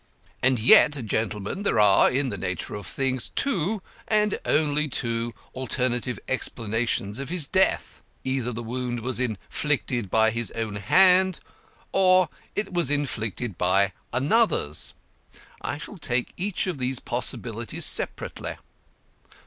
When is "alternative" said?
5.53-6.17